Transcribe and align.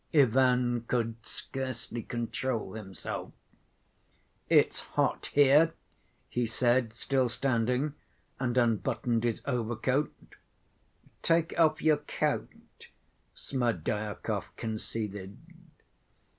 Ivan 0.15 0.85
could 0.87 1.23
scarcely 1.27 2.01
control 2.01 2.73
himself. 2.73 3.33
"It's 4.49 4.79
hot 4.79 5.27
here," 5.27 5.75
he 6.27 6.47
said, 6.47 6.93
still 6.93 7.29
standing, 7.29 7.93
and 8.39 8.57
unbuttoned 8.57 9.23
his 9.23 9.43
overcoat. 9.45 10.11
"Take 11.21 11.53
off 11.59 11.83
your 11.83 11.97
coat," 11.97 12.87
Smerdyakov 13.35 14.45
conceded. 14.57 15.37